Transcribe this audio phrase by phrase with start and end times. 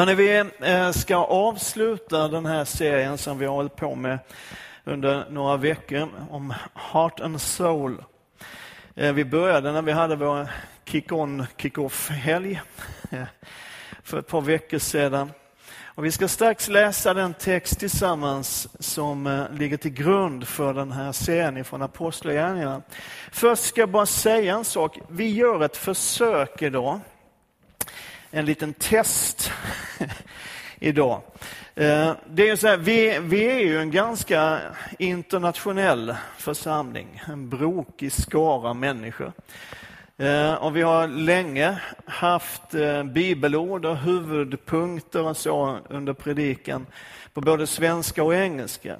[0.00, 4.18] Hörrni, vi eh, ska avsluta den här serien som vi har hållit på med
[4.84, 8.04] under några veckor om Heart and Soul.
[8.94, 10.48] Eh, vi började när vi hade vår
[10.84, 12.60] kick-on, kick-off-helg
[13.10, 13.22] eh,
[14.04, 15.32] för ett par veckor sedan.
[15.84, 21.12] Och vi ska strax läsa den text tillsammans som ligger till grund för den här
[21.12, 22.82] serien från Apostlagärningarna.
[23.32, 24.98] Först ska jag bara säga en sak.
[25.08, 27.00] Vi gör ett försök idag
[28.30, 29.52] en liten test
[30.78, 31.22] idag.
[31.74, 34.60] Eh, det är så här, vi, vi är ju en ganska
[34.98, 39.32] internationell församling, en brokig skara människor.
[40.16, 46.86] Eh, och vi har länge haft eh, bibelord och huvudpunkter och så under predikan
[47.34, 48.96] på både svenska och engelska.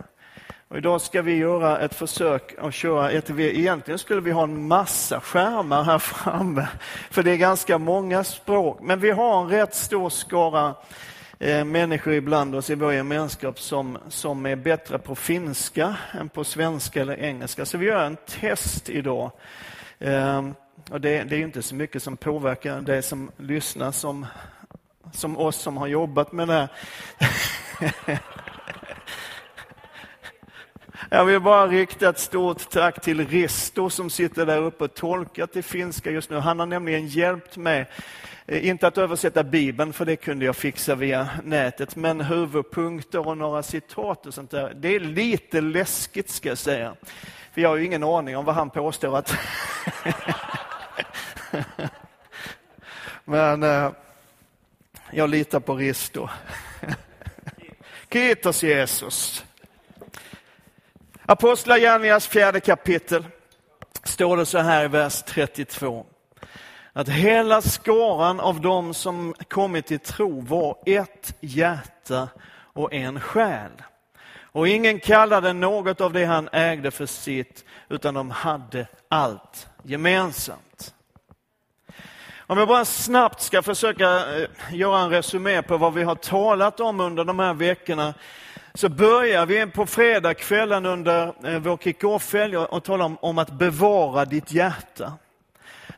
[0.71, 4.69] Och idag ska vi göra ett försök att köra ett, egentligen skulle vi ha en
[4.69, 6.69] massa skärmar här framme,
[7.11, 8.79] för det är ganska många språk.
[8.83, 10.75] Men vi har en rätt stor skara
[11.39, 16.45] eh, människor ibland oss i vår gemenskap som, som är bättre på finska än på
[16.45, 17.67] svenska eller engelska.
[17.67, 19.31] Så vi gör en test idag.
[19.99, 20.49] Eh,
[20.91, 24.27] och det, det är inte så mycket som påverkar dig som lyssnar som,
[25.13, 26.69] som oss som har jobbat med det här.
[31.09, 35.47] Jag vill bara rikta ett stort tack till Risto som sitter där uppe och tolkar
[35.47, 36.37] till finska just nu.
[36.37, 37.87] Han har nämligen hjälpt mig,
[38.47, 43.39] eh, inte att översätta Bibeln, för det kunde jag fixa via nätet, men huvudpunkter och
[43.39, 44.73] några citat och sånt där.
[44.75, 46.95] Det är lite läskigt ska jag säga.
[47.53, 49.35] För jag har ju ingen aning om vad han påstår att...
[53.25, 53.91] men eh,
[55.13, 56.29] jag litar på Risto.
[58.13, 59.45] Kiitos Jesus.
[61.31, 63.27] Apostlagärningarnas fjärde kapitel
[64.05, 66.07] står det så här i vers 32.
[66.93, 72.29] Att hela skaran av dem som kommit till tro var ett hjärta
[72.73, 73.71] och en själ.
[74.43, 80.95] Och ingen kallade något av det han ägde för sitt, utan de hade allt gemensamt.
[82.37, 86.81] Om jag bara snabbt ska försöka eh, göra en resumé på vad vi har talat
[86.81, 88.15] om under de här veckorna
[88.75, 94.25] så börjar vi på fredagskvällen under eh, vår kick-off-helg och talar om, om att bevara
[94.25, 95.13] ditt hjärta.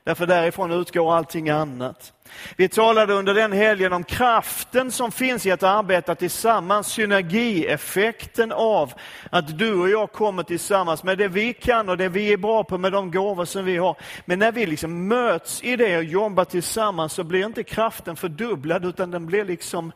[0.04, 2.12] Därför därifrån utgår allting annat.
[2.56, 8.92] Vi talade under den helgen om kraften som finns i att arbeta tillsammans, synergieffekten av
[9.30, 12.64] att du och jag kommer tillsammans med det vi kan och det vi är bra
[12.64, 13.96] på med de gåvor som vi har.
[14.24, 18.84] Men när vi liksom möts i det och jobbar tillsammans så blir inte kraften fördubblad
[18.84, 19.92] utan den blir liksom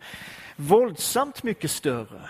[0.57, 2.21] våldsamt mycket större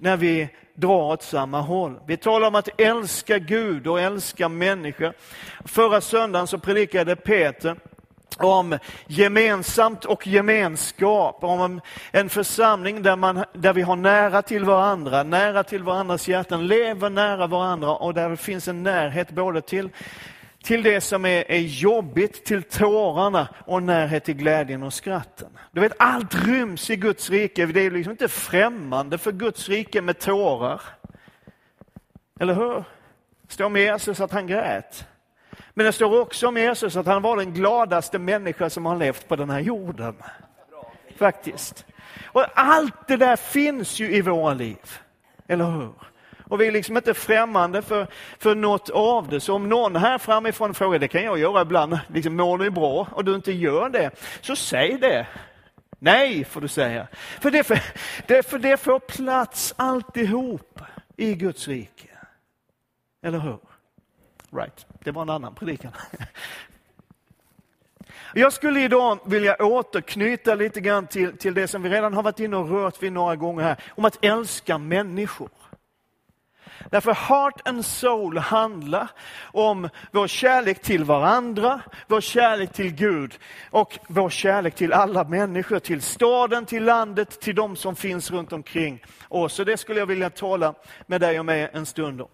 [0.00, 2.00] när vi drar åt samma håll.
[2.06, 5.12] Vi talar om att älska Gud och älska människor.
[5.64, 7.76] Förra söndagen så predikade Peter
[8.38, 11.80] om gemensamt och gemenskap, om
[12.10, 17.10] en församling där, man, där vi har nära till varandra, nära till varandras hjärtan, lever
[17.10, 19.88] nära varandra och där det finns en närhet både till
[20.66, 25.48] till det som är, är jobbigt, till tårarna och närhet till glädjen och skratten.
[25.70, 27.66] Du vet, allt ryms i Guds rike.
[27.66, 30.80] Det är liksom inte främmande för Guds rike med tårar.
[32.40, 32.84] Eller hur?
[33.42, 35.06] Det står om Jesus att han grät.
[35.74, 39.28] Men det står också om Jesus att han var den gladaste människa som har levt
[39.28, 40.14] på den här jorden.
[41.18, 41.86] Faktiskt.
[42.24, 44.98] Och allt det där finns ju i våra liv.
[45.46, 45.92] Eller hur?
[46.48, 48.06] Och vi är liksom inte främmande för,
[48.38, 49.40] för något av det.
[49.40, 53.08] Så om någon här framifrån frågar, det kan jag göra ibland, liksom, mår du bra?
[53.12, 55.26] Och du inte gör det, så säg det.
[55.98, 57.06] Nej, får du säga.
[57.40, 57.80] För det, för,
[58.26, 60.80] det, för det får plats alltihop
[61.16, 62.08] i Guds rike.
[63.22, 63.58] Eller hur?
[64.52, 65.92] Right, det var en annan predikan.
[68.34, 72.40] Jag skulle idag vilja återknyta lite grann till, till det som vi redan har varit
[72.40, 75.50] inne och rört vid några gånger här, om att älska människor.
[76.90, 79.08] Därför Heart and Soul handlar
[79.52, 83.38] om vår kärlek till varandra, vår kärlek till Gud
[83.70, 88.52] och vår kärlek till alla människor, till staden, till landet, till de som finns runt
[88.52, 89.52] omkring oss.
[89.52, 90.74] Så det skulle jag vilja tala
[91.06, 92.28] med dig och mig en stund om.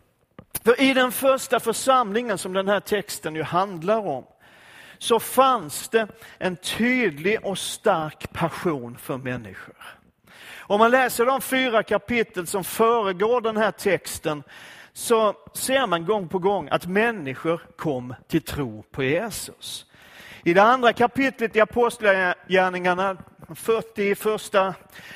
[0.65, 4.25] För i den första församlingen som den här texten ju handlar om,
[4.99, 6.09] så fanns det
[6.39, 10.02] en tydlig och stark passion för människor.
[10.67, 14.43] Om man läser de fyra kapitel som föregår den här texten
[14.93, 19.87] så ser man gång på gång att människor kom till tro på Jesus.
[20.45, 23.17] I det andra kapitlet i Apostlagärningarna,
[23.55, 24.75] 40 första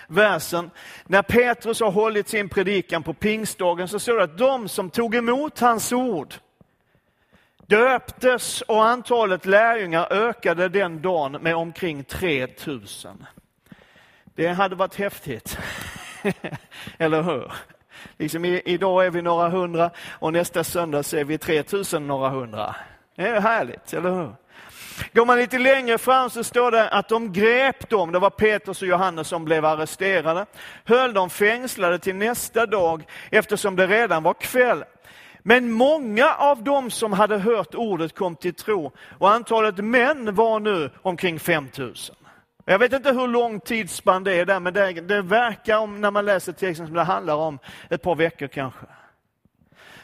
[0.09, 0.71] versen,
[1.07, 5.15] när Petrus har hållit sin predikan på pingstdagen så står det att de som tog
[5.15, 6.35] emot hans ord
[7.67, 13.27] döptes och antalet lärjungar ökade den dagen med omkring 3000.
[14.37, 15.59] Det hade varit häftigt.
[16.99, 17.53] Eller hur?
[18.19, 22.29] Liksom i, idag är vi några hundra och nästa söndag så är vi 3000 några
[22.29, 22.77] hundra.
[23.17, 24.35] Det är härligt, eller hur?
[25.12, 28.83] Går man lite längre fram så står det att de grep dem, det var Petrus
[28.83, 30.47] och Johannes som blev arresterade,
[30.85, 34.85] höll dem fängslade till nästa dag eftersom det redan var kväll.
[35.38, 40.61] Men många av dem som hade hört ordet kom till tro och antalet män var
[40.61, 42.17] nu omkring 5000.
[42.69, 46.11] Jag vet inte hur lång tidsspann det är där, men det, det verkar, om, när
[46.11, 47.59] man läser texten, som det handlar om
[47.91, 48.87] ett par veckor kanske.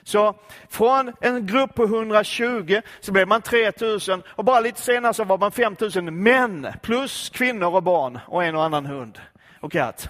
[0.03, 0.35] Så
[0.69, 5.38] från en grupp på 120 så blev man 3000 och bara lite senare så var
[5.38, 9.20] man 5000 män plus kvinnor och barn och en och annan hund
[9.61, 10.08] och katt.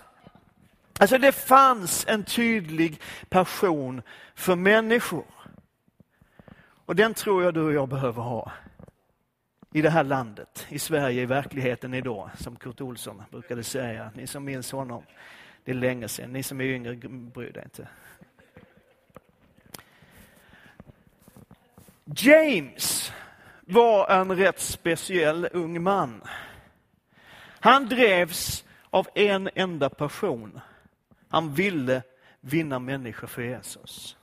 [0.98, 4.02] Alltså det fanns en tydlig passion
[4.34, 5.24] för människor.
[6.86, 8.52] Och den tror jag du och jag behöver ha
[9.72, 14.10] i det här landet, i Sverige, i verkligheten idag, som Kurt Olsson brukade säga.
[14.14, 15.02] Ni som minns honom,
[15.64, 16.32] det är länge sedan.
[16.32, 17.88] Ni som är yngre, bryr dig inte.
[22.04, 23.12] James
[23.60, 26.22] var en rätt speciell ung man.
[27.60, 30.60] Han drevs av en enda passion.
[31.28, 32.02] Han ville
[32.40, 34.16] vinna människor för Jesus.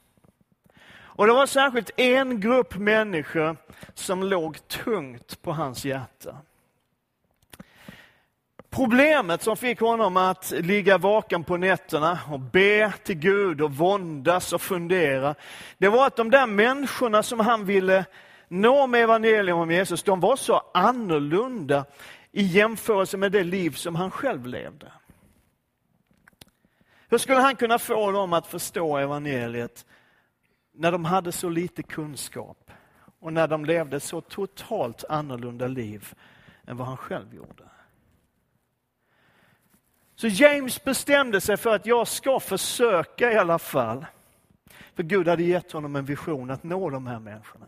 [1.19, 3.57] Och det var särskilt en grupp människor
[3.93, 6.37] som låg tungt på hans hjärta.
[8.69, 14.53] Problemet som fick honom att ligga vaken på nätterna och be till Gud och våndas
[14.53, 15.35] och fundera,
[15.77, 18.05] det var att de där människorna som han ville
[18.47, 21.85] nå med evangelium om Jesus, de var så annorlunda
[22.31, 24.91] i jämförelse med det liv som han själv levde.
[27.09, 29.85] Hur skulle han kunna få dem att förstå evangeliet
[30.79, 32.71] när de hade så lite kunskap
[33.19, 36.13] och när de levde så totalt annorlunda liv
[36.67, 37.63] än vad han själv gjorde?
[40.15, 44.05] Så James bestämde sig för att jag ska försöka i alla fall.
[44.95, 47.65] För Gud hade gett honom en vision att nå de här människorna.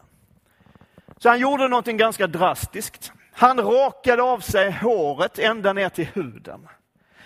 [1.18, 3.12] Så han gjorde någonting ganska drastiskt.
[3.32, 6.68] Han rakade av sig håret ända ner till huden.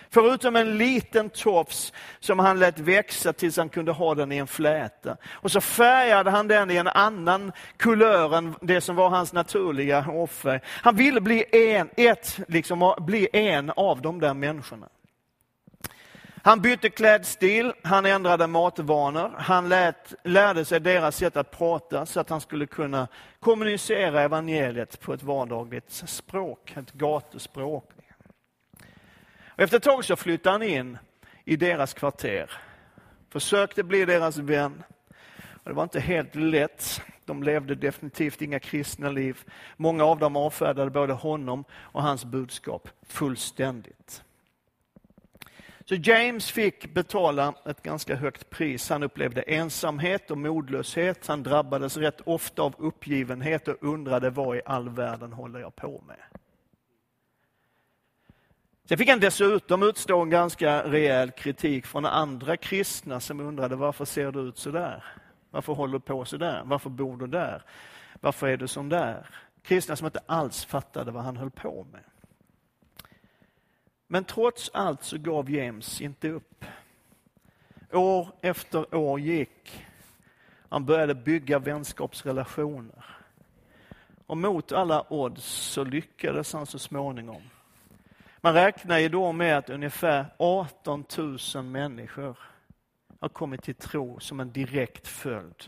[0.10, 4.48] Förutom en liten tofs som han lät växa tills han kunde ha den i en
[4.48, 5.18] fläta.
[5.32, 10.02] Och så färgade han den i en annan kulör än det som var hans naturliga
[10.02, 10.60] hårfärg.
[10.66, 14.88] Han ville bli en, ett, liksom, bli en av de där människorna.
[16.46, 22.20] Han bytte klädstil, han ändrade matvanor, han lät, lärde sig deras sätt att prata så
[22.20, 23.08] att han skulle kunna
[23.40, 27.95] kommunicera evangeliet på ett vardagligt språk, ett gatuspråk
[29.58, 30.98] efter ett tag så flyttade han in
[31.46, 32.52] i deras kvarter,
[33.30, 34.84] försökte bli deras vän.
[35.66, 37.02] Och det var inte helt lätt.
[37.26, 39.44] De levde definitivt inga kristna liv.
[39.78, 44.24] Många av dem avfärdade både honom och hans budskap fullständigt.
[45.86, 48.90] Så James fick betala ett ganska högt pris.
[48.90, 51.28] Han upplevde ensamhet och modlöshet.
[51.28, 56.04] Han drabbades rätt ofta av uppgivenhet och undrade vad i all världen håller jag på
[56.08, 56.18] med?
[58.88, 64.06] Sen fick han dessutom utstå en ganska rejäl kritik från andra kristna som undrade varför
[64.06, 65.04] ser du ut så där?
[65.50, 66.62] Varför håller du på så där?
[66.66, 67.62] Varför bor du där?
[68.22, 69.30] Varför är du som där?
[69.62, 72.04] Kristna som inte alls fattade vad han höll på med.
[74.08, 76.66] Men trots allt så gav James inte upp.
[77.92, 79.86] År efter år gick.
[80.70, 83.06] Han började bygga vänskapsrelationer.
[84.28, 87.42] Och mot alla odds så lyckades han så småningom.
[88.46, 91.06] Man räknar ju då med att ungefär 18
[91.56, 92.38] 000 människor
[93.20, 95.64] har kommit till tro som en direkt följd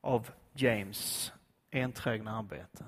[0.00, 1.32] av James
[1.72, 2.84] enträgna arbete.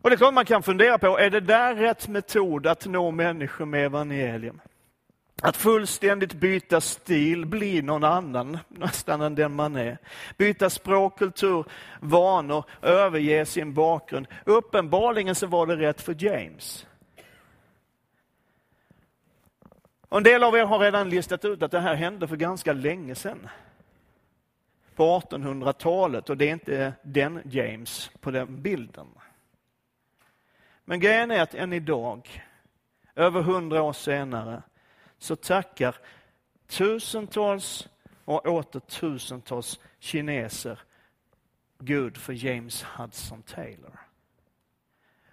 [0.00, 3.10] Och det är klart man kan fundera på, är det där rätt metod att nå
[3.10, 4.60] människor med evangelium?
[5.44, 9.98] Att fullständigt byta stil, bli någon annan nästan än den man är.
[10.36, 11.64] Byta språk, kultur,
[12.00, 14.26] vanor, överge sin bakgrund.
[14.44, 16.86] Uppenbarligen så var det rätt för James.
[20.08, 22.72] Och en del av er har redan listat ut att det här hände för ganska
[22.72, 23.48] länge sedan.
[24.94, 29.06] På 1800-talet och det är inte den James på den bilden.
[30.84, 32.44] Men grejen är att än idag,
[33.14, 34.62] över hundra år senare,
[35.22, 35.96] så tackar
[36.66, 37.88] tusentals
[38.24, 40.80] och åter tusentals kineser
[41.78, 44.00] Gud för James Hudson Taylor.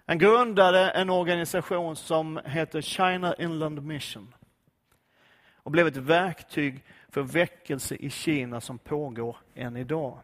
[0.06, 4.34] Han grundade en organisation som heter China Inland Mission
[5.54, 10.18] och blev ett verktyg för väckelse i Kina som pågår än idag.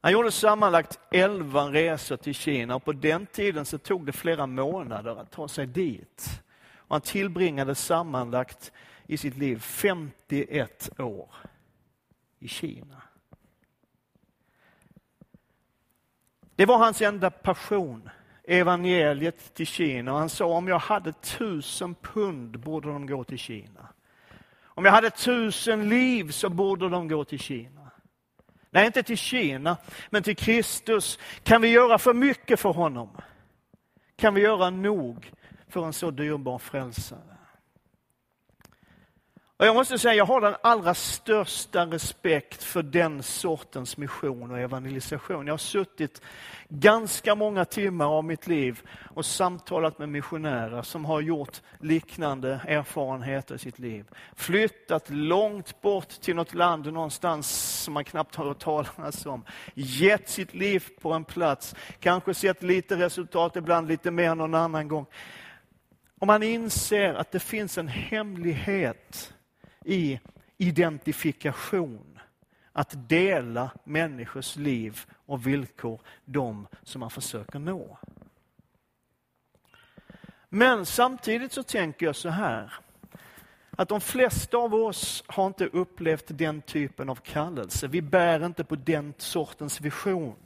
[0.00, 4.46] Han gjorde sammanlagt 11 resor till Kina och på den tiden så tog det flera
[4.46, 6.42] månader att ta sig dit.
[6.88, 8.72] Och han tillbringade sammanlagt
[9.06, 11.34] i sitt liv 51 år
[12.38, 13.02] i Kina.
[16.56, 18.10] Det var hans enda passion,
[18.44, 20.12] evangeliet till Kina.
[20.12, 23.88] Och han sa om jag hade tusen pund borde de gå till Kina.
[24.62, 27.90] Om jag hade tusen liv så borde de gå till Kina.
[28.70, 29.76] Nej, inte till Kina,
[30.10, 31.18] men till Kristus.
[31.42, 33.08] Kan vi göra för mycket för honom?
[34.16, 35.32] Kan vi göra nog
[35.68, 37.36] för en så dyrbar frälsare?
[39.58, 44.58] Och jag måste säga, jag har den allra största respekt för den sortens mission och
[44.58, 45.46] evangelisation.
[45.46, 46.22] Jag har suttit
[46.68, 48.80] ganska många timmar av mitt liv
[49.14, 54.04] och samtalat med missionärer som har gjort liknande erfarenheter i sitt liv.
[54.34, 57.50] Flyttat långt bort till något land någonstans
[57.84, 59.44] som man knappt har hört talas om.
[59.74, 64.88] Gett sitt liv på en plats, kanske sett lite resultat, ibland lite mer någon annan
[64.88, 65.06] gång.
[66.18, 69.34] Om man inser att det finns en hemlighet
[69.84, 70.20] i
[70.58, 72.18] identifikation.
[72.72, 77.98] Att dela människors liv och villkor, de som man försöker nå.
[80.48, 82.72] Men samtidigt så tänker jag så här,
[83.70, 87.86] att de flesta av oss har inte upplevt den typen av kallelse.
[87.88, 90.45] Vi bär inte på den sortens vision.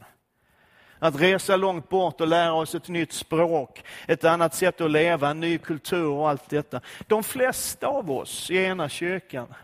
[1.02, 5.30] Att resa långt bort och lära oss ett nytt språk, ett annat sätt att leva,
[5.30, 6.80] en ny kultur och allt detta.
[7.06, 9.54] De flesta av oss i ena kyrkan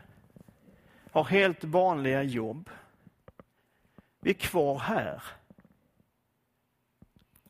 [1.12, 2.70] har helt vanliga jobb.
[4.20, 5.22] Vi är kvar här.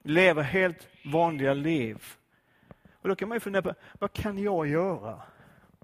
[0.03, 2.05] Vi lever helt vanliga liv.
[2.93, 5.23] Och då kan man ju fundera på, vad kan jag göra?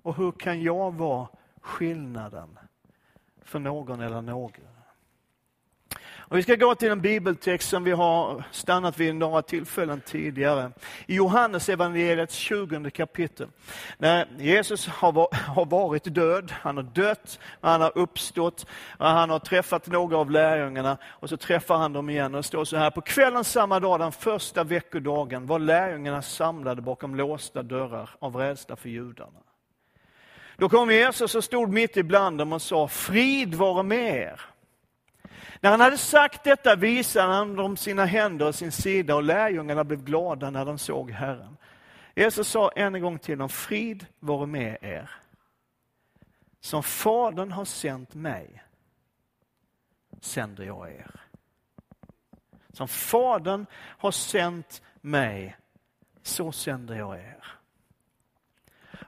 [0.02, 1.28] Och hur kan jag vara
[1.60, 2.58] skillnaden
[3.42, 4.71] för någon eller några?
[6.32, 10.72] Och vi ska gå till en bibeltext som vi har stannat vid några tillfällen tidigare.
[11.06, 13.48] I Johannes evangeliets 20 kapitel.
[13.98, 18.66] När Jesus har varit död, han har dött, han har uppstått,
[18.98, 22.34] han har träffat några av lärjungarna och så träffar han dem igen.
[22.34, 26.82] Och det står så här, på kvällen samma dag, den första veckodagen, var lärjungarna samlade
[26.82, 29.38] bakom låsta dörrar av rädsla för judarna.
[30.56, 34.51] Då kom Jesus och stod mitt ibland dem och sa, frid vare med er.
[35.60, 39.84] När han hade sagt detta visade han dem sina händer och sin sida och lärjungarna
[39.84, 41.56] blev glada när de såg Herren.
[42.14, 45.10] Jesus sa än en gång till dem, frid vare med er.
[46.60, 48.62] Som Fadern har sänt mig
[50.20, 51.20] sänder jag er.
[52.72, 55.56] Som Fadern har sänt mig,
[56.22, 57.44] så sänder jag er.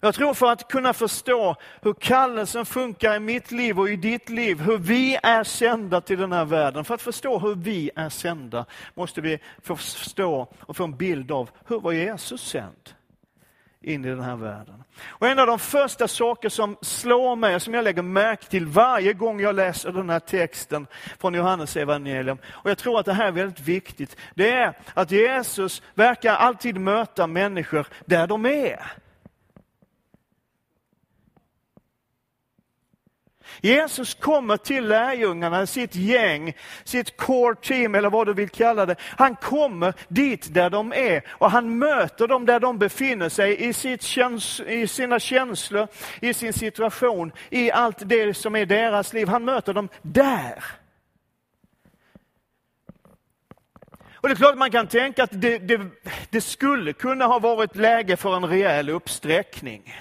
[0.05, 4.29] Jag tror för att kunna förstå hur kallelsen funkar i mitt liv och i ditt
[4.29, 6.85] liv, hur vi är sända till den här världen.
[6.85, 11.51] För att förstå hur vi är sända måste vi förstå och få en bild av
[11.67, 12.91] hur var Jesus sänd
[13.83, 14.85] in i den här världen.
[15.07, 18.67] Och en av de första saker som slår mig, och som jag lägger märke till
[18.67, 20.87] varje gång jag läser den här texten
[21.19, 25.11] från Johannes evangelium, och jag tror att det här är väldigt viktigt, det är att
[25.11, 29.04] Jesus verkar alltid möta människor där de är.
[33.61, 38.97] Jesus kommer till lärjungarna, sitt gäng, sitt core team eller vad du vill kalla det.
[39.01, 43.73] Han kommer dit där de är och han möter dem där de befinner sig i,
[43.73, 45.89] sitt käns i sina känslor,
[46.21, 49.29] i sin situation, i allt det som är deras liv.
[49.29, 50.65] Han möter dem där.
[54.25, 55.81] Och det är klart man kan tänka att det, det,
[56.31, 59.95] det skulle kunna ha varit läge för en rejäl uppsträckning.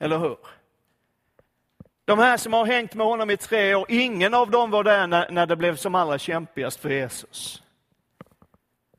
[0.00, 0.36] Eller hur?
[2.04, 5.06] De här som har hängt med honom i tre år, ingen av dem var där
[5.06, 7.62] när, när det blev som allra kämpigast för Jesus.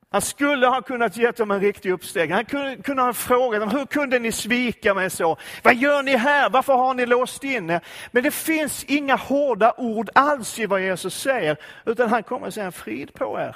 [0.09, 2.31] Han skulle ha kunnat ge dem en riktig uppsteg.
[2.31, 5.37] Han kunde, kunde ha frågat dem, hur kunde ni svika mig så?
[5.63, 6.49] Vad gör ni här?
[6.49, 7.81] Varför har ni låst in er?
[8.11, 12.53] Men det finns inga hårda ord alls i vad Jesus säger, utan han kommer att
[12.53, 13.55] säga frid på er.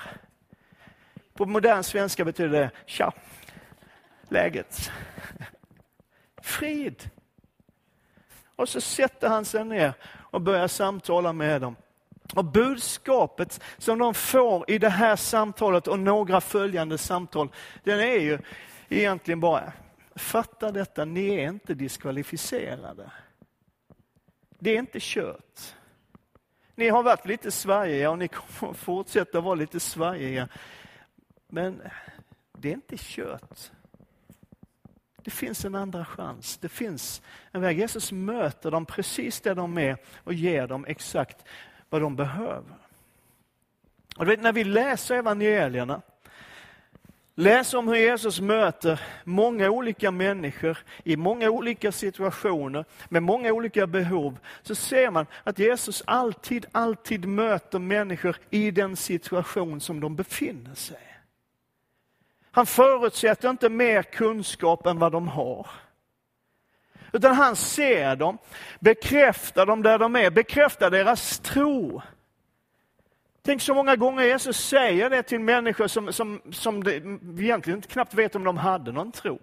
[1.34, 3.12] På modern svenska betyder det tja,
[4.30, 4.92] läget.
[6.42, 7.10] Frid.
[8.60, 11.76] Och så sätter han sig ner och börjar samtala med dem.
[12.36, 17.50] Och budskapet som de får i det här samtalet och några följande samtal,
[17.84, 18.40] den är ju
[18.90, 19.74] egentligen bara,
[20.16, 23.12] fatta detta, ni är inte diskvalificerade.
[24.50, 25.76] Det är inte kört.
[26.76, 30.48] Ni har varit lite svajiga och ni kommer fortsätta vara lite svajiga.
[31.48, 31.82] Men
[32.58, 33.72] det är inte kört.
[35.24, 36.58] Det finns en andra chans.
[36.58, 37.22] Det finns
[37.52, 37.80] en väg.
[37.80, 41.46] Jesus möter dem precis där de är och ger dem exakt
[41.90, 42.76] vad de behöver.
[44.18, 46.02] Och vet, när vi läser evangelierna,
[47.36, 53.88] läser om hur Jesus möter många olika människor i många olika situationer med många olika
[53.88, 60.16] behov, så ser man att Jesus alltid, alltid möter människor i den situation som de
[60.16, 61.09] befinner sig i.
[62.52, 65.68] Han förutsätter inte mer kunskap än vad de har.
[67.14, 68.38] Utan han ser dem,
[68.80, 72.02] bekräftar dem där de är, bekräftar deras tro.
[73.42, 76.96] Tänk så många gånger Jesus säger det till människor som, som, som det,
[77.40, 79.40] egentligen inte knappt vet om de hade någon tro.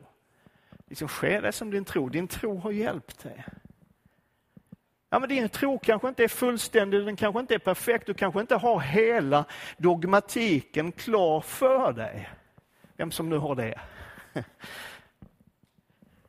[0.88, 2.08] Liksom, sker det som din tro?
[2.08, 3.44] Din tro har hjälpt dig.
[5.10, 8.40] Ja, men din tro kanske inte är fullständig, den kanske inte är perfekt, du kanske
[8.40, 9.44] inte har hela
[9.76, 12.28] dogmatiken klar för dig.
[12.96, 13.80] Vem som nu har det.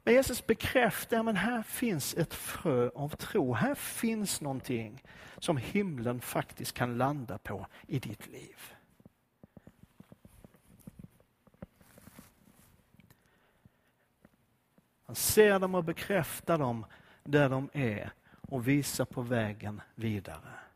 [0.03, 3.53] Men Jesus bekräftar, att här finns ett frö av tro.
[3.53, 5.03] Här finns någonting
[5.37, 8.73] som himlen faktiskt kan landa på i ditt liv.
[15.05, 16.85] Han ser dem och bekräftar dem
[17.23, 20.66] där de är och visar på vägen vidare.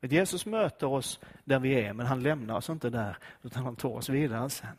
[0.00, 3.88] Jesus möter oss där vi är, men han lämnar oss inte där, utan han tar
[3.88, 4.76] oss vidare sen.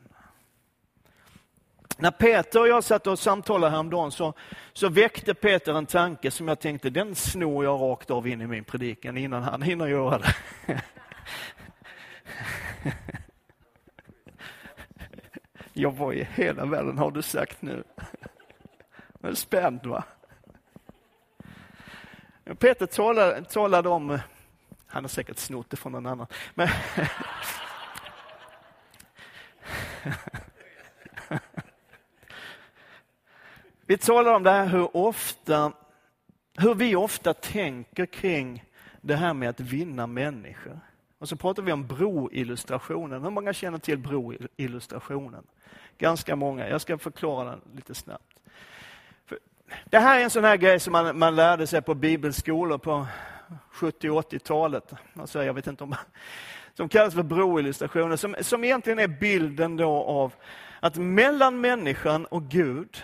[1.98, 4.34] När Peter och jag satt och samtalade häromdagen så,
[4.74, 8.48] så väckte Peter en tanke som jag tänkte, den snor jag rakt av in i
[8.48, 10.36] min predikan innan han hinner göra det.
[15.74, 17.84] Jag var i hela världen har du sagt nu?
[19.34, 20.04] Spänd va?
[22.60, 24.20] Peter talade, talade om,
[24.90, 26.70] han har säkert snott det från någon annan, men
[33.90, 35.72] Vi talar om det här hur, ofta,
[36.58, 38.66] hur vi ofta tänker kring
[39.02, 40.80] det här med att vinna människor.
[41.20, 43.24] Och så pratar vi om broillustrationen.
[43.24, 45.44] Hur många känner till broillustrationen?
[45.98, 46.70] Ganska många.
[46.70, 48.40] Jag ska förklara den lite snabbt.
[49.26, 49.40] För
[49.86, 53.08] det här är en sån här grej som man, man lärde sig på bibelskolor på
[53.72, 54.94] 70 80-talet.
[55.14, 55.96] Alltså jag vet inte om
[56.74, 60.34] som kallas för broillustrationer, som, som egentligen är bilden då av
[60.80, 63.04] att mellan människan och Gud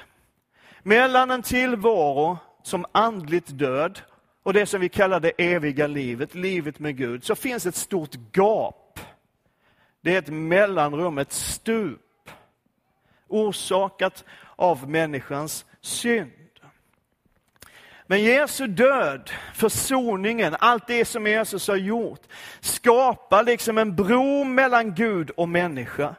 [0.85, 4.01] mellan en tillvaro som andligt död
[4.43, 8.15] och det som vi kallar det eviga livet, livet med Gud, så finns ett stort
[8.33, 8.99] gap.
[10.01, 12.29] Det är ett mellanrum, ett stup,
[13.27, 14.23] orsakat
[14.55, 16.31] av människans synd.
[18.07, 22.21] Men Jesu död, försoningen, allt det som Jesus har gjort,
[22.59, 26.15] skapar liksom en bro mellan Gud och människa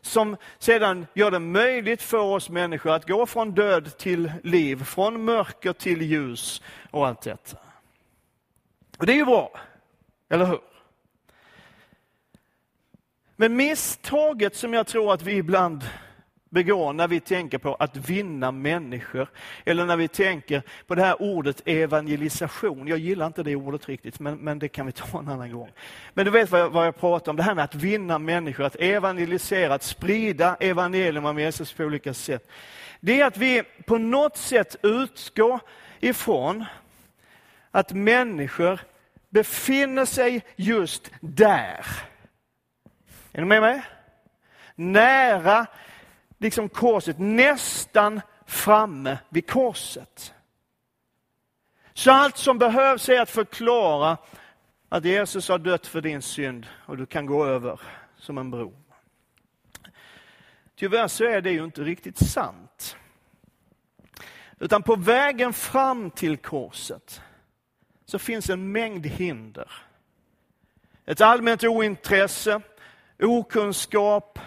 [0.00, 5.24] som sedan gör det möjligt för oss människor att gå från död till liv, från
[5.24, 7.58] mörker till ljus och allt detta.
[8.98, 9.60] Och det är ju bra,
[10.28, 10.60] eller hur?
[13.36, 15.84] Men misstaget som jag tror att vi ibland
[16.54, 19.28] begår när vi tänker på att vinna människor.
[19.64, 22.88] Eller när vi tänker på det här ordet evangelisation.
[22.88, 25.70] Jag gillar inte det ordet riktigt, men, men det kan vi ta en annan gång.
[26.14, 28.64] Men du vet vad jag, vad jag pratar om, det här med att vinna människor,
[28.64, 32.48] att evangelisera, att sprida evangelium om Jesus på olika sätt.
[33.00, 35.60] Det är att vi på något sätt utgår
[36.00, 36.64] ifrån
[37.70, 38.80] att människor
[39.30, 41.86] befinner sig just där.
[43.32, 43.82] Är ni med mig?
[44.74, 45.66] Nära
[46.44, 50.34] liksom korset, nästan framme vid korset.
[51.94, 54.16] Så allt som behövs är att förklara
[54.88, 57.80] att Jesus har dött för din synd och du kan gå över
[58.16, 58.74] som en bro.
[60.76, 62.96] Tyvärr så är det ju inte riktigt sant.
[64.58, 67.20] Utan på vägen fram till korset
[68.04, 69.72] så finns en mängd hinder.
[71.06, 72.60] Ett allmänt ointresse,
[73.22, 74.38] okunskap,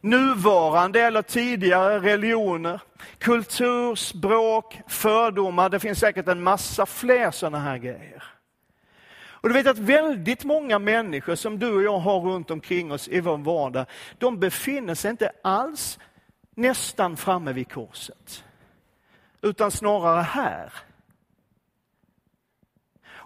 [0.00, 2.80] nuvarande eller tidigare religioner,
[3.18, 5.68] kultur, språk, fördomar.
[5.68, 8.24] Det finns säkert en massa fler sådana här grejer.
[9.46, 13.08] Och du vet att väldigt många människor som du och jag har runt omkring oss
[13.08, 13.86] i vår vardag,
[14.18, 15.98] de befinner sig inte alls
[16.54, 18.44] nästan framme vid korset.
[19.42, 20.72] Utan snarare här.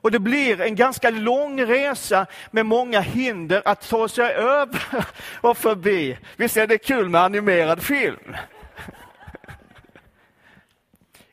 [0.02, 5.04] Och det blir en ganska lång resa med många hinder att ta sig över
[5.40, 6.18] och förbi.
[6.36, 8.36] Visst är det kul med animerad film?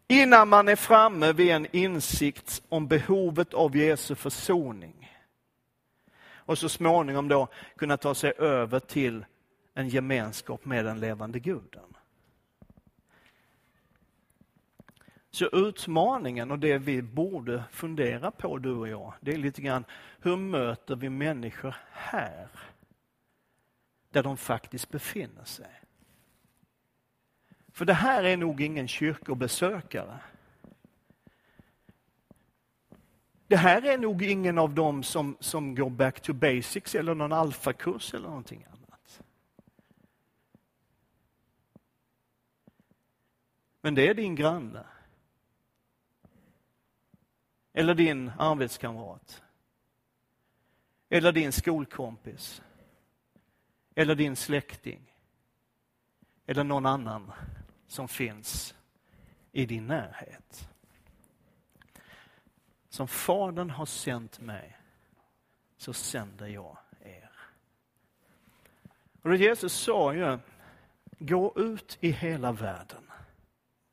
[0.07, 5.17] Innan man är framme vid en insikt om behovet av Jesu försoning.
[6.35, 9.25] Och så småningom då kunna ta sig över till
[9.73, 11.86] en gemenskap med den levande guden.
[15.37, 19.85] Så utmaningen och det vi borde fundera på du och jag, det är lite grann
[20.21, 22.49] hur möter vi människor här?
[24.09, 25.81] Där de faktiskt befinner sig.
[27.71, 30.19] För det här är nog ingen kyrkobesökare.
[33.47, 37.33] Det här är nog ingen av dem som, som går back to basics eller någon
[37.33, 39.21] alfakurs eller någonting annat.
[43.81, 44.85] Men det är din granne.
[47.77, 49.43] Eller din arbetskamrat.
[51.09, 52.61] Eller din skolkompis.
[53.95, 55.13] Eller din släkting.
[56.45, 57.31] Eller någon annan
[57.87, 58.75] som finns
[59.51, 60.69] i din närhet.
[62.89, 64.77] Som Fadern har sänt mig,
[65.77, 67.31] så sänder jag er.
[69.21, 70.39] Och Jesus sa ju,
[71.19, 73.11] gå ut i hela världen.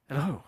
[0.09, 0.41] Eller hur?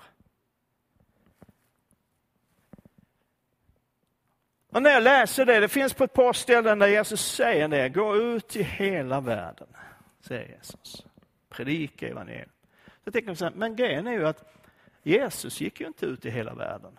[4.76, 7.88] Och när jag läser det, det finns på ett par ställen där Jesus säger det,
[7.88, 9.66] gå ut i hela världen,
[10.20, 11.06] säger Jesus.
[11.48, 12.48] Predika evangeliet.
[13.04, 14.44] Så tänker man så här, men grejen är ju att
[15.02, 16.98] Jesus gick ju inte ut i hela världen.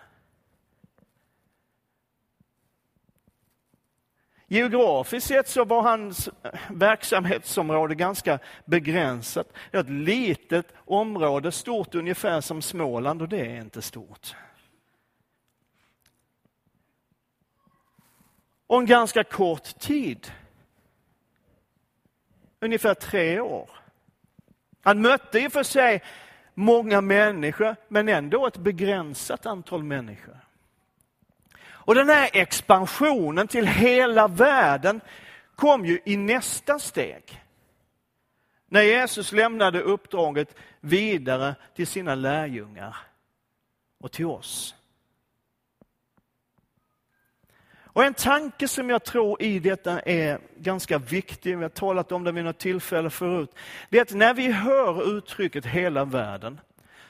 [4.48, 6.30] Geografiskt sett så var hans
[6.70, 9.54] verksamhetsområde ganska begränsat.
[9.72, 14.36] Det är ett litet område, stort ungefär som Småland och det är inte stort.
[18.68, 20.32] Och en ganska kort tid.
[22.60, 23.70] Ungefär tre år.
[24.82, 26.04] Han mötte i och för sig
[26.54, 30.38] många människor, men ändå ett begränsat antal människor.
[31.88, 35.02] Och den här expansionen till hela världen
[35.56, 37.44] kom ju i nästa steg.
[38.68, 42.98] När Jesus lämnade uppdraget vidare till sina lärjungar
[44.00, 44.76] och till oss.
[47.98, 52.24] Och en tanke som jag tror i detta är ganska viktig, vi har talat om
[52.24, 53.56] det vid något tillfälle förut,
[53.90, 56.60] det är att när vi hör uttrycket hela världen,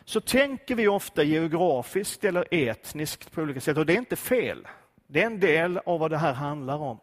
[0.06, 4.67] så tänker vi ofta geografiskt eller etniskt på olika sätt och det är inte fel.
[5.08, 7.00] Det är en del av vad det här handlar om.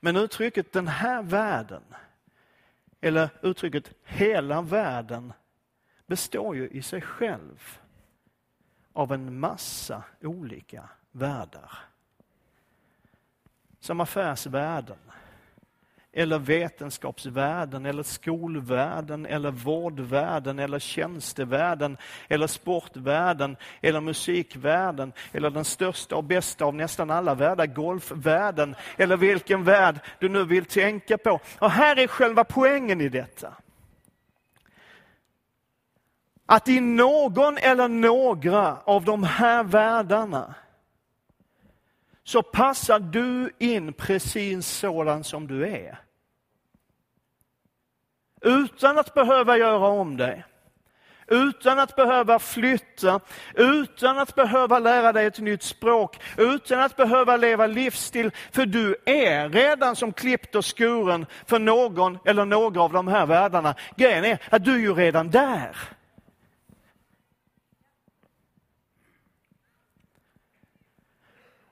[0.00, 1.82] Men uttrycket den här världen,
[3.00, 5.32] eller uttrycket hela världen,
[6.06, 7.78] består ju i sig själv
[8.92, 11.70] av en massa olika världar.
[13.80, 14.96] Som affärsvärlden,
[16.12, 21.96] eller vetenskapsvärlden, eller skolvärlden, eller vårdvärlden, eller tjänstevärlden,
[22.28, 29.16] eller sportvärlden, eller musikvärlden, eller den största och bästa av nästan alla världar, golfvärlden, eller
[29.16, 31.40] vilken värld du nu vill tänka på.
[31.58, 33.54] Och här är själva poängen i detta.
[36.46, 40.54] Att i någon eller några av de här världarna
[42.24, 45.98] så passar du in precis sådan som du är.
[48.40, 50.44] Utan att behöva göra om dig.
[51.26, 53.20] Utan att behöva flytta,
[53.54, 58.30] utan att behöva lära dig ett nytt språk, utan att behöva leva livsstil.
[58.52, 63.26] För du är redan som klippt och skuren för någon eller några av de här
[63.26, 63.74] världarna.
[63.96, 65.76] Grejen är att du är ju redan där.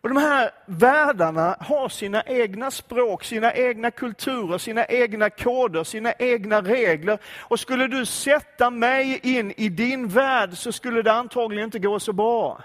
[0.03, 6.12] Och de här världarna har sina egna språk, sina egna kulturer, sina egna koder, sina
[6.12, 7.19] egna regler.
[7.41, 12.01] Och skulle du sätta mig in i din värld så skulle det antagligen inte gå
[12.01, 12.62] så bra.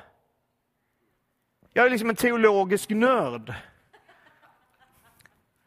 [1.74, 3.54] Jag är liksom en teologisk nörd.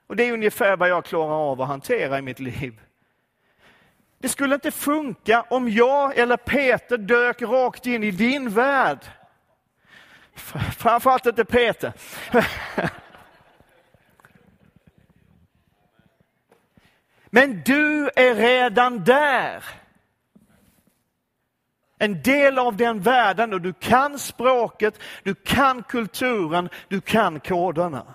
[0.06, 2.80] Och det är ungefär vad jag klarar av att hantera i mitt liv.
[4.18, 8.98] Det skulle inte funka om jag eller Peter dök rakt in i din värld
[10.79, 11.92] Framförallt inte Peter.
[17.31, 19.64] Men du är redan där.
[21.98, 28.07] En del av den världen och du kan språket, du kan kulturen, du kan koderna.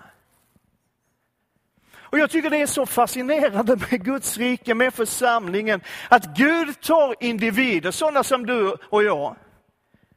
[1.96, 7.14] Och Jag tycker det är så fascinerande med Guds rike, med församlingen, att Gud tar
[7.20, 9.36] individer, sådana som du och jag,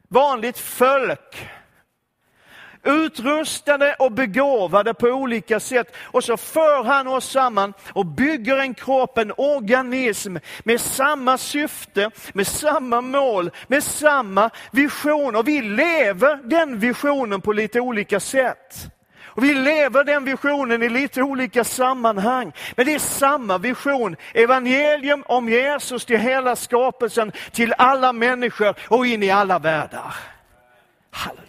[0.08, 1.50] vanligt folk,
[2.84, 5.96] utrustade och begåvade på olika sätt.
[6.04, 12.12] Och så för han oss samman och bygger en kropp, en organism med samma syfte,
[12.34, 15.36] med samma mål, med samma vision.
[15.36, 18.92] Och vi lever den visionen på lite olika sätt.
[19.40, 22.54] Och vi lever den visionen i lite olika sammanhang.
[22.76, 24.16] Men det är samma vision.
[24.34, 30.16] Evangelium om Jesus till hela skapelsen, till alla människor och in i alla världar.
[31.12, 31.49] Halleluja.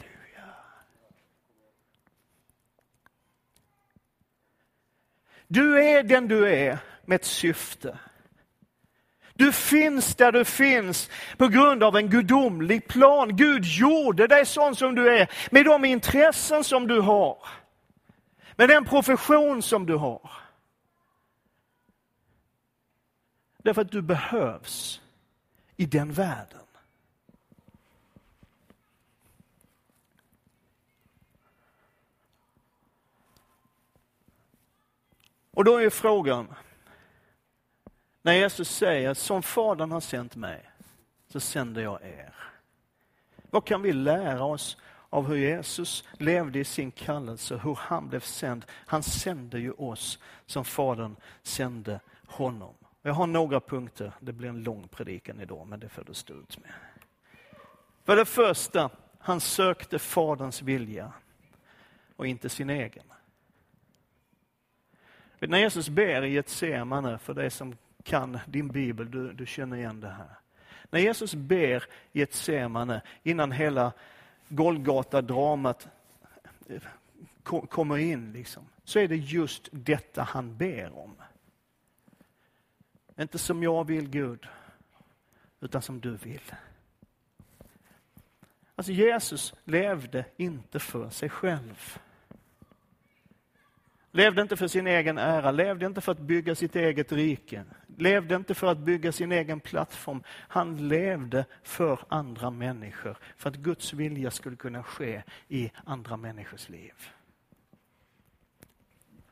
[5.53, 7.99] Du är den du är med ett syfte.
[9.35, 13.37] Du finns där du finns på grund av en gudomlig plan.
[13.37, 17.39] Gud gjorde dig sån som du är med de intressen som du har.
[18.57, 20.31] Med den profession som du har.
[23.59, 25.01] Därför att du behövs
[25.77, 26.70] i den världen.
[35.61, 36.55] Och då är frågan,
[38.23, 40.71] när Jesus säger, som Fadern har sänt mig,
[41.29, 42.35] så sänder jag er.
[43.51, 44.77] Vad kan vi lära oss
[45.11, 48.65] av hur Jesus levde i sin kallelse, hur han blev sänd?
[48.71, 52.75] Han sände ju oss som Fadern sände honom.
[53.03, 56.35] Jag har några punkter, det blir en lång predikan idag, men det får du stå
[56.35, 56.73] ut med.
[58.05, 61.13] För det första, han sökte Faderns vilja
[62.17, 63.10] och inte sin egen.
[65.49, 70.01] När Jesus ber i Getsemane, för dig som kan din bibel, du, du känner igen
[70.01, 70.31] det här.
[70.91, 73.93] När Jesus ber i Getsemane, innan hela
[74.49, 75.89] Golgata-dramat
[76.69, 76.83] eh,
[77.69, 81.15] kommer in, liksom, så är det just detta han ber om.
[83.19, 84.47] Inte som jag vill Gud,
[85.61, 86.53] utan som du vill.
[88.75, 91.99] Alltså Jesus levde inte för sig själv.
[94.13, 97.65] Levde inte för sin egen ära, levde inte för att bygga sitt eget rike.
[97.97, 100.23] Levde inte för att bygga sin egen plattform.
[100.29, 106.69] Han levde för andra människor, för att Guds vilja skulle kunna ske i andra människors
[106.69, 106.95] liv.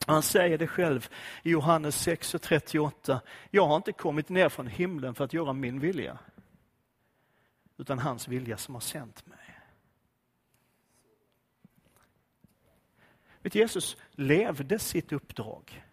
[0.07, 1.09] Han säger det själv
[1.43, 3.21] i Johannes 6 och 38.
[3.51, 6.19] Jag har inte kommit ner från himlen för att göra min vilja,
[7.79, 9.48] utan hans vilja som har sänt mig.
[13.49, 15.85] Vet, Jesus levde sitt uppdrag.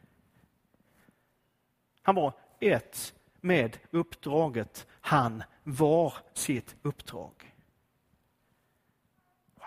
[2.02, 4.88] Han var ett med uppdraget.
[5.02, 7.56] Han var sitt uppdrag.
[9.56, 9.66] Wow.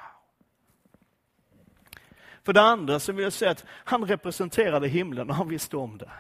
[2.43, 5.99] För det andra så vill jag säga att han representerade himlen och han visste om
[5.99, 6.11] det.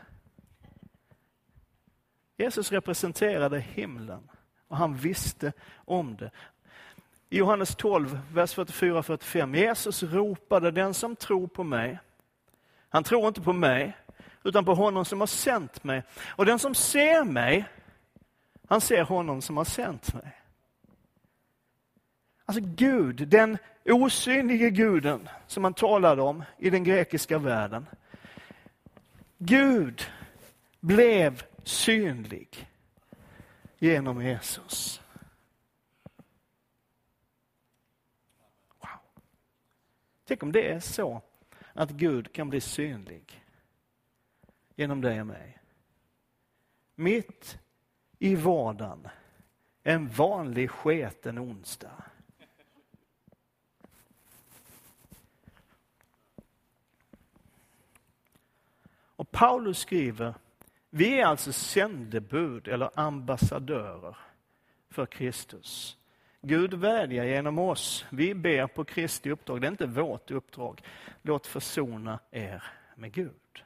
[2.36, 4.30] Jesus representerade himlen
[4.68, 6.30] och han visste om det.
[7.30, 9.56] I Johannes 12, vers 44-45.
[9.56, 11.98] Jesus ropade, den som tror på mig,
[12.88, 13.96] han tror inte på mig,
[14.44, 16.02] utan på honom som har sänt mig.
[16.26, 17.64] Och den som ser mig,
[18.68, 20.32] han ser honom som har sänt mig.
[22.44, 27.86] Alltså Gud, den osynlige guden som man talade om i den grekiska världen.
[29.38, 30.10] Gud
[30.80, 32.68] blev synlig
[33.78, 35.00] genom Jesus.
[40.28, 41.22] Tänk om det är så
[41.72, 43.44] att Gud kan bli synlig
[44.76, 45.58] genom dig och mig.
[46.94, 47.58] Mitt
[48.18, 49.08] i vardagen,
[49.82, 52.04] en vanlig sketen onsdag.
[59.16, 60.34] Och Paulus skriver,
[60.90, 64.16] vi är alltså sändebud eller ambassadörer
[64.88, 65.97] för Kristus.
[66.40, 68.06] Gud vädjar genom oss.
[68.10, 69.60] Vi ber på Kristi uppdrag.
[69.60, 70.82] Det är inte vårt uppdrag.
[71.22, 72.62] Låt försona er
[72.94, 73.64] med Gud.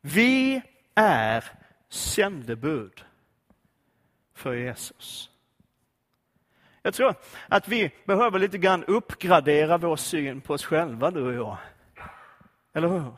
[0.00, 0.62] Vi
[0.94, 1.44] är
[1.88, 3.04] sändebud
[4.34, 5.30] för Jesus.
[6.82, 7.14] Jag tror
[7.48, 11.56] att vi behöver lite grann uppgradera vår syn på oss själva, du och jag.
[12.72, 13.12] Eller hur?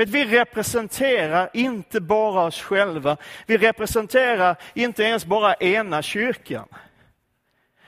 [0.00, 3.16] Vet, vi representerar inte bara oss själva.
[3.46, 6.68] Vi representerar inte ens bara ena kyrkan.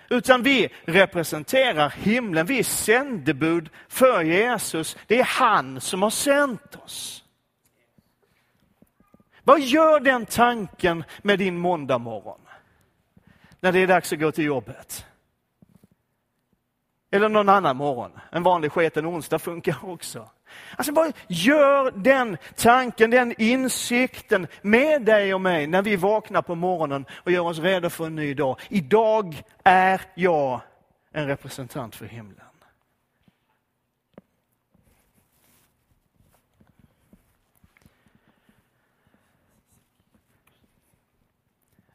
[0.09, 2.47] Utan vi representerar himlen.
[2.47, 4.97] Vi är sändebud för Jesus.
[5.07, 7.25] Det är han som har sänt oss.
[9.43, 12.41] Vad gör den tanken med din måndag morgon?
[13.61, 15.07] När det är dags att gå till jobbet?
[17.15, 18.11] Eller någon annan morgon.
[18.31, 20.31] En vanlig sketen onsdag funkar också.
[20.77, 26.55] Alltså bara gör den tanken, den insikten med dig och mig när vi vaknar på
[26.55, 28.61] morgonen och gör oss redo för en ny dag.
[28.69, 30.61] Idag är jag
[31.13, 32.47] en representant för himlen.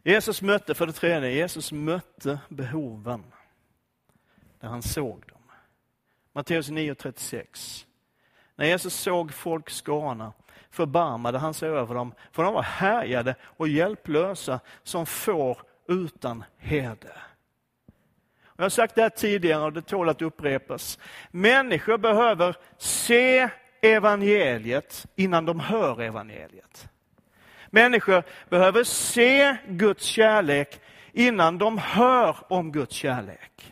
[0.03, 3.23] Jesus mötte, för det tredje, Jesus mötte behoven
[4.59, 5.41] där han såg dem.
[6.33, 7.85] Matteus 9.36.
[8.55, 10.33] När Jesus såg folkskarorna
[10.71, 17.13] förbarmade han sig över dem, för de var härjade och hjälplösa som får utan herde.
[18.55, 20.99] Jag har sagt det här tidigare och det tål att upprepas.
[21.31, 23.49] Människor behöver se
[23.81, 26.89] evangeliet innan de hör evangeliet.
[27.69, 33.66] Människor behöver se Guds kärlek innan de hör om Guds kärlek.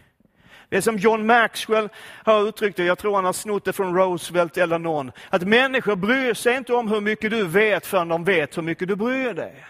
[0.76, 1.90] Det är som John Maxwell
[2.24, 5.96] har uttryckt det, jag tror han har snott det från Roosevelt eller någon, att människor
[5.96, 9.34] bryr sig inte om hur mycket du vet förrän de vet hur mycket du bryr
[9.34, 9.66] dig.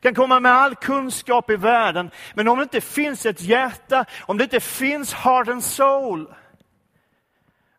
[0.00, 4.38] kan komma med all kunskap i världen, men om det inte finns ett hjärta, om
[4.38, 6.34] det inte finns heart and soul,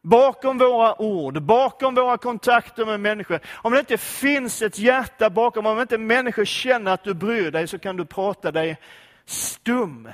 [0.05, 3.39] bakom våra ord, bakom våra kontakter med människor.
[3.53, 7.67] Om det inte finns ett hjärta bakom, om inte människor känner att du bryr dig,
[7.67, 8.77] så kan du prata dig
[9.25, 10.09] stum.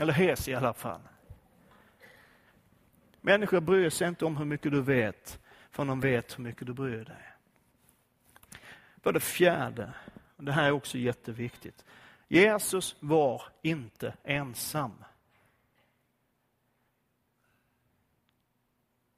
[0.00, 1.00] Eller hes i alla fall.
[3.20, 5.38] Människor bryr sig inte om hur mycket du vet,
[5.70, 7.32] för de vet hur mycket du bryr dig.
[9.02, 9.92] För det fjärde,
[10.36, 11.84] och det här är också jätteviktigt.
[12.28, 15.04] Jesus var inte ensam.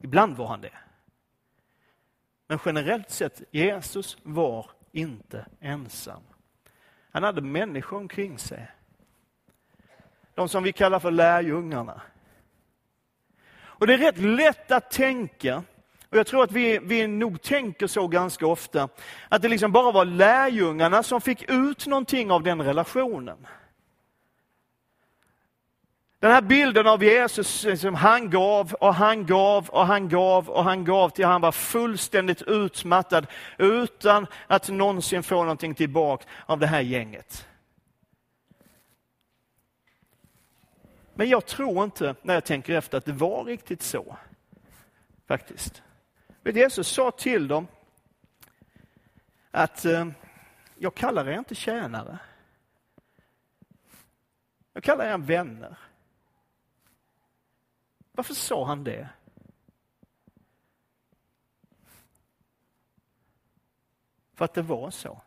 [0.00, 0.78] Ibland var han det.
[2.46, 6.22] Men generellt sett, Jesus var inte ensam.
[7.10, 8.70] Han hade människor omkring sig.
[10.34, 12.02] De som vi kallar för lärjungarna.
[13.80, 15.62] Och det är rätt lätt att tänka,
[16.08, 18.88] och jag tror att vi, vi nog tänker så ganska ofta,
[19.28, 23.46] att det liksom bara var lärjungarna som fick ut någonting av den relationen.
[26.20, 30.64] Den här bilden av Jesus, som han gav och han gav och han gav och
[30.64, 33.26] han gav till han var fullständigt utmattad
[33.59, 37.48] utan att någonsin få någonting tillbaka av det här gänget.
[41.14, 44.16] Men jag tror inte, när jag tänker efter, att det var riktigt så.
[45.28, 45.83] Faktiskt.
[46.42, 47.66] Men Jesus sa till dem
[49.50, 50.06] att eh,
[50.78, 52.18] jag kallar er inte tjänare.
[54.72, 55.76] Jag kallar er vänner.
[58.20, 59.09] Varför sa han det?
[64.35, 65.22] För att det var så.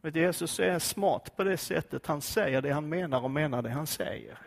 [0.00, 2.06] Men Jesus är smart på det sättet.
[2.06, 4.38] Han säger det han menar och menar det han säger.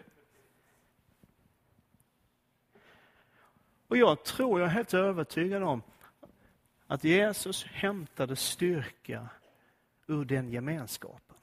[3.87, 5.81] Och jag tror, jag är helt övertygad om
[6.87, 9.29] att Jesus hämtade styrka
[10.07, 11.37] ur den gemenskapen.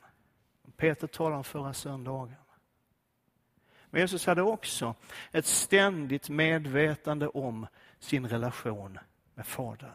[0.76, 2.39] Peter talade om förra söndagen.
[3.90, 4.94] Men Jesus hade också
[5.32, 7.66] ett ständigt medvetande om
[7.98, 8.98] sin relation
[9.34, 9.90] med Fadern.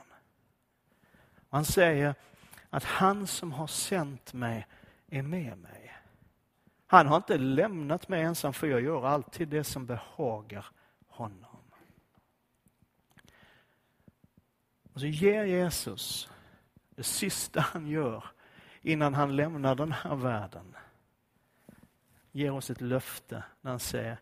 [1.50, 2.16] Han säger
[2.70, 4.68] att han som har sänt mig
[5.08, 5.92] är med mig.
[6.88, 10.66] Han har inte lämnat mig ensam för jag gör alltid det som behagar
[11.08, 11.62] honom.
[14.94, 16.30] Och så ger Jesus
[16.90, 18.24] det sista han gör
[18.82, 20.76] innan han lämnar den här världen
[22.36, 24.18] ger oss ett löfte när han säger,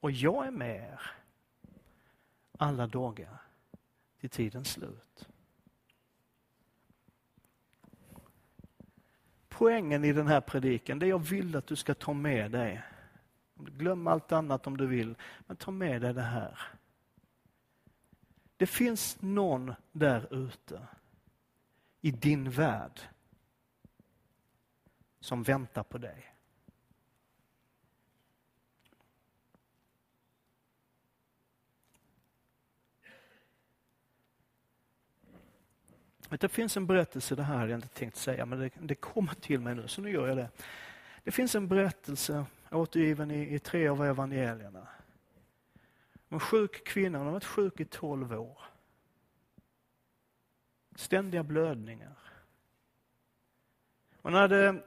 [0.00, 1.00] och jag är med er
[2.58, 3.38] alla dagar
[4.20, 5.28] till tidens slut.
[9.48, 12.82] Poängen i den här predikan, det jag vill att du ska ta med dig,
[13.54, 15.14] glöm allt annat om du vill,
[15.46, 16.58] men ta med dig det här.
[18.56, 20.86] Det finns någon där ute
[22.00, 23.00] i din värld
[25.20, 26.31] som väntar på dig.
[36.40, 39.34] Det finns en berättelse, det här hade jag inte tänkt säga, men det, det kommer
[39.34, 40.48] till mig nu, så nu gör jag det.
[41.24, 44.88] Det finns en berättelse återgiven i, i tre av evangelierna.
[46.28, 48.58] En sjuk kvinna, hon har varit sjuk i tolv år.
[50.94, 52.18] Ständiga blödningar.
[54.22, 54.82] Hon hade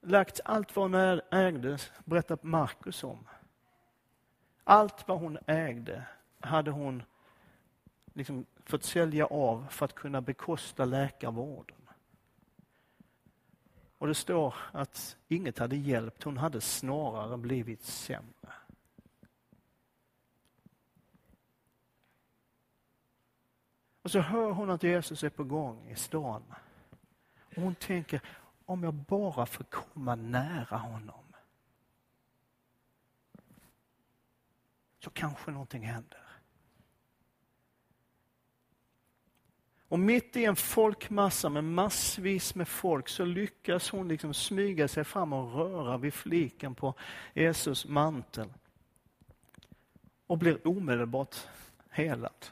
[0.00, 3.28] lagt allt vad hon ägde, berättar Markus om.
[4.64, 6.06] Allt vad hon ägde
[6.40, 7.02] hade hon
[8.16, 11.76] liksom fått sälja av för att kunna bekosta läkarvården.
[13.98, 18.52] Och det står att inget hade hjälpt, hon hade snarare blivit sämre.
[24.02, 26.42] Och så hör hon att Jesus är på gång i stan.
[27.56, 28.20] Och hon tänker,
[28.64, 31.24] om jag bara får komma nära honom
[34.98, 36.25] så kanske någonting händer.
[39.88, 45.04] Och mitt i en folkmassa med massvis med folk så lyckas hon liksom smyga sig
[45.04, 46.94] fram och röra vid fliken på
[47.34, 48.48] Jesus mantel.
[50.26, 51.36] Och blir omedelbart
[51.90, 52.46] helad.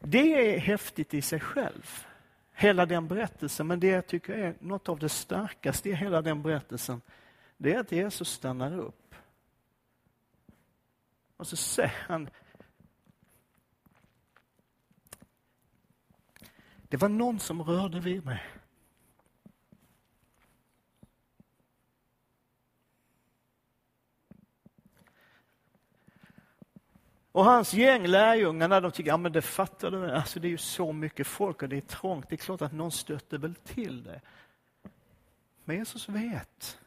[0.00, 2.06] Det är häftigt i sig själv,
[2.52, 3.66] hela den berättelsen.
[3.66, 7.00] Men det jag tycker är något av det starkaste i hela den berättelsen,
[7.56, 9.14] det är att Jesus stannar upp.
[11.36, 12.30] Och så säger han,
[16.94, 18.42] det var någon som rörde vid mig.
[27.32, 30.58] Och hans gäng lärjungarna, de tycker, ja men det fattar du, alltså det är ju
[30.58, 34.04] så mycket folk och det är trångt, det är klart att någon stöter väl till
[34.04, 34.20] det.
[35.64, 36.78] Men Jesus vet.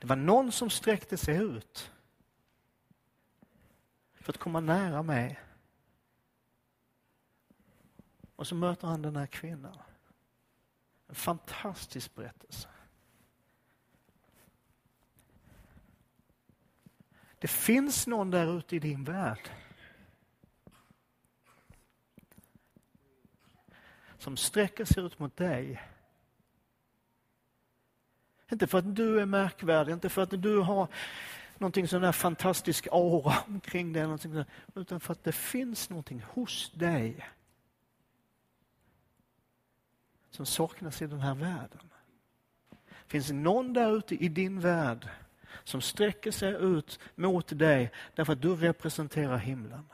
[0.00, 1.92] Det var någon som sträckte sig ut
[4.14, 5.40] för att komma nära mig.
[8.40, 9.76] Och så möter han den här kvinnan.
[11.08, 12.68] En fantastisk berättelse.
[17.38, 19.50] Det finns någon där ute i din värld
[24.18, 25.82] som sträcker sig ut mot dig.
[28.52, 30.88] Inte för att du är märkvärdig, inte för att du har
[31.58, 34.18] någonting sån där fantastisk aura omkring dig,
[34.74, 37.26] utan för att det finns någonting hos dig
[40.40, 41.90] som saknas i den här världen.
[43.06, 45.08] Finns det någon där ute i din värld
[45.64, 49.88] som sträcker sig ut mot dig därför att du representerar himlen.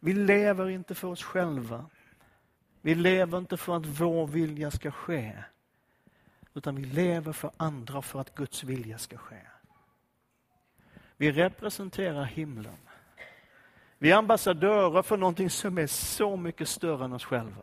[0.00, 1.86] Vi lever inte för oss själva.
[2.80, 5.44] Vi lever inte för att vår vilja ska ske.
[6.58, 9.40] Utan vi lever för andra för att Guds vilja ska ske.
[11.16, 12.76] Vi representerar himlen.
[13.98, 17.62] Vi är ambassadörer för någonting som är så mycket större än oss själva.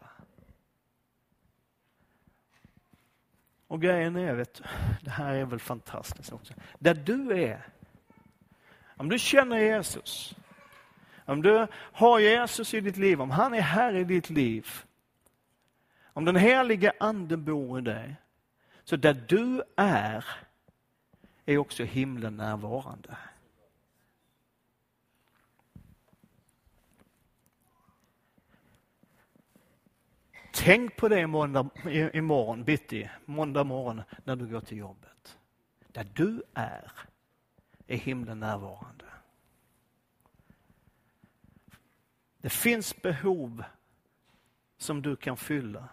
[3.67, 4.63] Och grejen är, vet du,
[5.01, 6.53] det här är väl fantastiskt också.
[6.79, 7.67] Där du är,
[8.97, 10.35] om du känner Jesus,
[11.25, 14.67] om du har Jesus i ditt liv, om han är här i ditt liv,
[16.13, 18.15] om den helige anden bor i dig,
[18.85, 20.25] så där du är,
[21.45, 23.17] är också himlen närvarande.
[30.53, 35.37] Tänk på det i imorgon bitti, måndag morgon när du går till jobbet.
[35.87, 36.91] Där du är,
[37.87, 39.05] är himlen närvarande.
[42.37, 43.63] Det finns behov
[44.77, 45.89] som du kan fylla.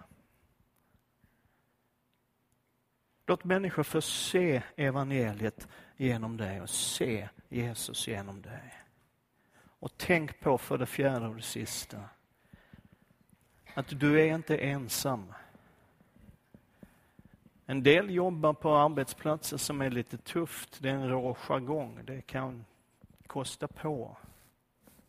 [3.26, 8.74] Låt människor få se evangeliet genom dig och se Jesus genom dig.
[9.64, 11.98] Och tänk på för det fjärde och det sista
[13.74, 15.32] att du är inte ensam.
[17.66, 20.82] En del jobbar på arbetsplatser som är lite tufft.
[20.82, 22.00] Det är en rå jargong.
[22.04, 22.64] Det kan
[23.26, 24.16] kosta på.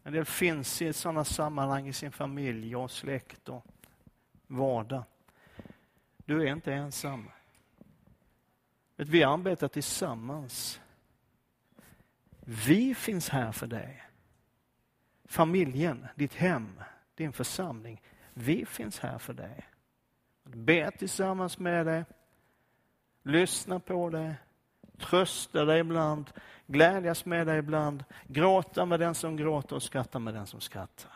[0.04, 3.66] En del finns i sådana sammanhang i sin familj och släkt och
[4.48, 5.04] vardag.
[6.26, 7.30] Du är inte ensam.
[8.96, 10.82] Vi arbetar tillsammans.
[12.46, 14.04] Vi finns här för dig.
[15.26, 16.80] Familjen, ditt hem,
[17.16, 18.02] din församling.
[18.34, 19.68] Vi finns här för dig.
[20.44, 22.06] Be tillsammans med dig,
[23.24, 24.36] lyssna på dig,
[24.98, 26.32] trösta dig ibland,
[26.68, 31.12] glädjas med dig ibland, gråta med den som gråter och skratta med den som skrattar.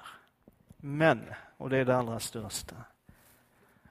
[0.78, 1.26] Men,
[1.58, 2.76] och det är det allra största,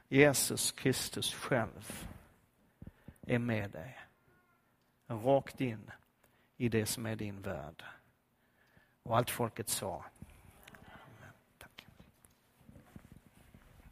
[0.09, 2.07] Jesus Kristus själv
[3.27, 3.99] är med dig.
[5.07, 5.91] Rakt in
[6.57, 7.85] i det som är din värld.
[9.03, 10.05] Och allt folket sa